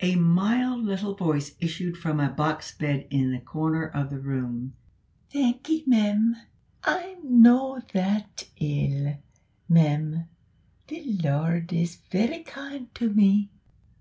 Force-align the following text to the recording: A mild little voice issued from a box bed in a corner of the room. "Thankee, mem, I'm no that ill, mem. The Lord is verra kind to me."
A 0.00 0.16
mild 0.16 0.82
little 0.82 1.14
voice 1.14 1.54
issued 1.60 1.96
from 1.96 2.18
a 2.18 2.28
box 2.28 2.76
bed 2.76 3.06
in 3.08 3.32
a 3.32 3.40
corner 3.40 3.86
of 3.86 4.10
the 4.10 4.18
room. 4.18 4.72
"Thankee, 5.30 5.84
mem, 5.86 6.34
I'm 6.82 7.18
no 7.40 7.80
that 7.92 8.48
ill, 8.58 9.18
mem. 9.68 10.24
The 10.88 11.04
Lord 11.22 11.72
is 11.72 11.98
verra 12.10 12.42
kind 12.42 12.92
to 12.96 13.10
me." 13.14 13.52